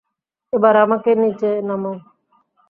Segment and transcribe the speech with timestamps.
[0.53, 1.95] এবার আমাকে নিচে নামাও!